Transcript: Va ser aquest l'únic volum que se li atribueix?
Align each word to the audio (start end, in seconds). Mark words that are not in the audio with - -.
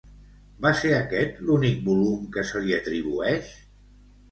Va 0.65 0.71
ser 0.79 0.93
aquest 0.99 1.37
l'únic 1.51 1.85
volum 1.91 2.25
que 2.39 2.47
se 2.55 2.65
li 2.65 2.77
atribueix? 2.81 3.55